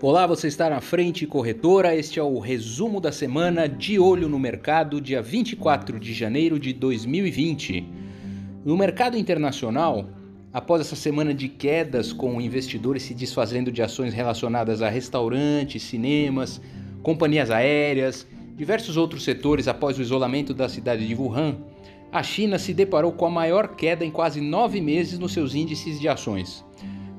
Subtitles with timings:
[0.00, 1.92] Olá, você está na Frente Corretora.
[1.92, 6.72] Este é o resumo da semana de olho no mercado, dia 24 de janeiro de
[6.72, 7.84] 2020.
[8.64, 10.08] No mercado internacional,
[10.52, 16.60] após essa semana de quedas com investidores se desfazendo de ações relacionadas a restaurantes, cinemas,
[17.02, 18.24] companhias aéreas,
[18.56, 21.56] diversos outros setores após o isolamento da cidade de Wuhan,
[22.12, 25.98] a China se deparou com a maior queda em quase nove meses nos seus índices
[25.98, 26.64] de ações.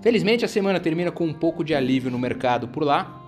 [0.00, 3.20] Felizmente, a semana termina com um pouco de alívio no mercado por lá,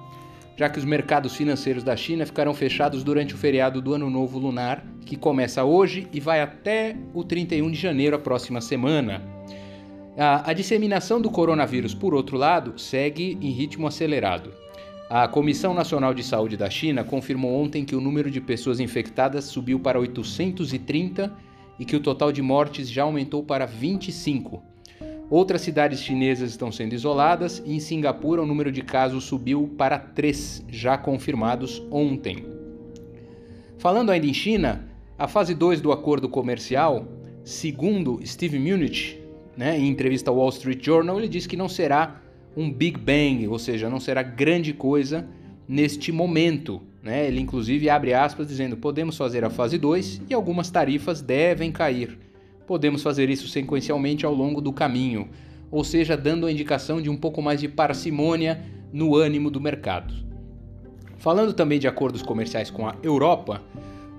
[0.56, 4.38] já que os mercados financeiros da China ficarão fechados durante o feriado do Ano Novo
[4.38, 9.20] Lunar, que começa hoje e vai até o 31 de janeiro, a próxima semana.
[10.16, 14.52] A, disseminação do coronavírus, por outro lado, segue em ritmo acelerado.
[15.08, 19.46] A Comissão Nacional de Saúde da China confirmou ontem que o número de pessoas infectadas
[19.46, 21.32] subiu para 830
[21.80, 24.62] e que o total de mortes já aumentou para 25.
[25.30, 29.96] Outras cidades chinesas estão sendo isoladas e em Singapura o número de casos subiu para
[29.96, 32.44] três, já confirmados ontem.
[33.78, 37.06] Falando ainda em China, a fase 2 do acordo comercial,
[37.44, 39.22] segundo Steve Munich,
[39.56, 42.20] né, em entrevista ao Wall Street Journal, ele disse que não será
[42.56, 45.28] um Big Bang, ou seja, não será grande coisa
[45.68, 46.82] neste momento.
[47.00, 47.28] Né?
[47.28, 52.18] Ele inclusive abre aspas dizendo: podemos fazer a fase 2 e algumas tarifas devem cair
[52.70, 55.28] podemos fazer isso sequencialmente ao longo do caminho,
[55.72, 58.62] ou seja, dando a indicação de um pouco mais de parcimônia
[58.92, 60.14] no ânimo do mercado.
[61.16, 63.60] Falando também de acordos comerciais com a Europa,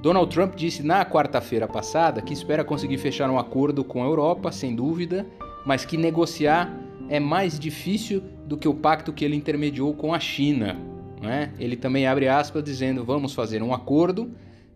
[0.02, 4.52] Donald Trump disse na quarta-feira passada que espera conseguir fechar um acordo com a Europa,
[4.52, 5.26] sem dúvida,
[5.66, 6.78] mas que negociar
[7.08, 10.78] é mais difícil do que o pacto que ele intermediou com a China.
[11.22, 11.54] Né?
[11.58, 14.30] Ele também abre aspas dizendo: vamos fazer um acordo,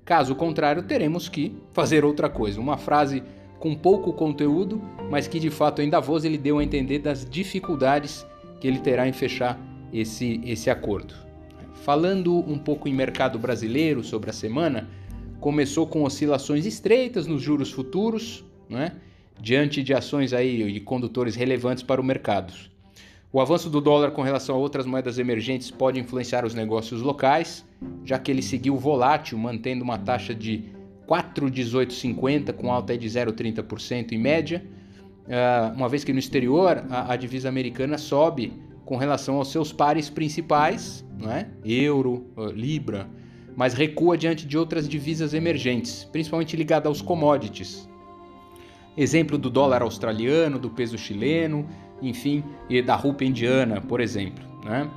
[0.05, 2.57] caso contrário, teremos que fazer outra coisa.
[2.61, 3.21] Uma frase
[3.59, 8.25] com pouco conteúdo, mas que de fato ainda voz ele deu a entender das dificuldades
[8.59, 9.59] que ele terá em fechar
[9.91, 11.13] esse, esse acordo.
[11.83, 14.89] Falando um pouco em mercado brasileiro sobre a semana,
[15.39, 18.93] começou com oscilações estreitas nos juros futuros, né?
[19.39, 22.53] diante de ações aí de condutores relevantes para o mercado.
[23.31, 27.65] O avanço do dólar com relação a outras moedas emergentes pode influenciar os negócios locais,
[28.03, 30.63] já que ele seguiu volátil, mantendo uma taxa de
[31.07, 34.65] 4,1850 com alta de 0,30% em média,
[35.25, 38.53] uh, uma vez que no exterior a, divisa americana sobe
[38.85, 41.45] com relação aos seus pares principais, é?
[41.63, 43.07] euro, uh, libra,
[43.55, 47.87] mas recua diante de outras divisas emergentes, principalmente ligada aos commodities.
[48.97, 51.67] Exemplo do dólar australiano, do peso chileno,
[52.01, 54.43] enfim, e da rúpia indiana, por exemplo.
[54.63, 54.89] Né?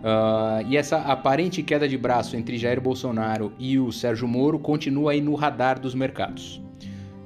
[0.00, 5.12] Uh, e essa aparente queda de braço entre Jair Bolsonaro e o Sérgio Moro continua
[5.12, 6.60] aí no radar dos mercados.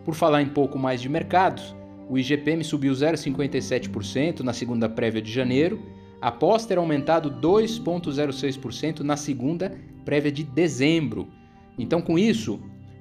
[0.05, 1.75] Por falar em pouco mais de mercados,
[2.09, 5.83] o IGPM subiu 0,57% na segunda prévia de janeiro,
[6.21, 11.29] após ter aumentado 2,06% na segunda prévia de dezembro.
[11.79, 12.55] Então, com isso,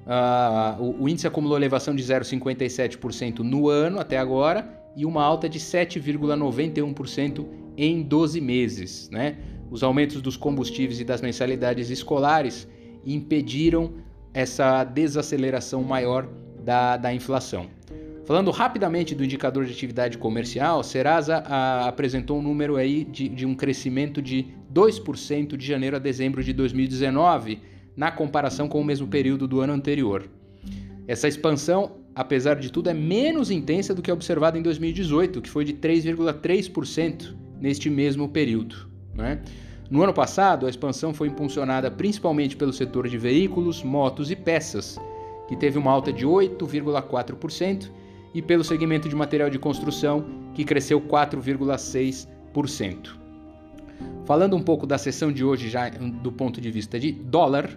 [0.06, 5.48] uh, o, o índice acumulou elevação de 0,57% no ano até agora e uma alta
[5.48, 7.46] de 7,91%
[7.76, 9.08] em 12 meses.
[9.10, 9.38] Né?
[9.70, 12.68] Os aumentos dos combustíveis e das mensalidades escolares
[13.04, 13.94] impediram
[14.32, 16.28] essa desaceleração maior
[16.64, 17.66] da, da inflação.
[18.24, 23.46] Falando rapidamente do indicador de atividade comercial, Serasa a, apresentou um número aí de, de
[23.46, 27.58] um crescimento de 2% de janeiro a dezembro de 2019,
[27.96, 30.28] na comparação com o mesmo período do ano anterior.
[31.06, 35.64] Essa expansão, apesar de tudo, é menos intensa do que observada em 2018, que foi
[35.64, 38.88] de 3,3% neste mesmo período.
[39.18, 39.38] Né?
[39.90, 44.96] No ano passado, a expansão foi impulsionada principalmente pelo setor de veículos, motos e peças,
[45.48, 47.90] que teve uma alta de 8,4%,
[48.34, 50.24] e pelo segmento de material de construção,
[50.54, 53.16] que cresceu 4,6%.
[54.24, 57.70] Falando um pouco da sessão de hoje, já do ponto de vista de dólar,